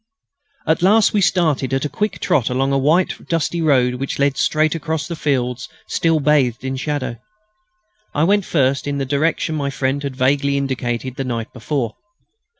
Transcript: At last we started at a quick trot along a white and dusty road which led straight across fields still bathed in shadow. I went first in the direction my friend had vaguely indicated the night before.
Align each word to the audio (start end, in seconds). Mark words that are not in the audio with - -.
At 0.65 0.81
last 0.81 1.13
we 1.13 1.21
started 1.21 1.75
at 1.75 1.85
a 1.85 1.95
quick 1.95 2.19
trot 2.19 2.49
along 2.49 2.73
a 2.73 2.77
white 2.79 3.19
and 3.19 3.27
dusty 3.27 3.61
road 3.61 3.93
which 3.99 4.17
led 4.17 4.35
straight 4.35 4.73
across 4.73 5.05
fields 5.07 5.69
still 5.85 6.19
bathed 6.19 6.65
in 6.65 6.75
shadow. 6.75 7.17
I 8.15 8.23
went 8.23 8.43
first 8.43 8.87
in 8.87 8.97
the 8.97 9.05
direction 9.05 9.53
my 9.53 9.69
friend 9.69 10.01
had 10.01 10.15
vaguely 10.15 10.57
indicated 10.57 11.17
the 11.17 11.23
night 11.23 11.53
before. 11.53 11.93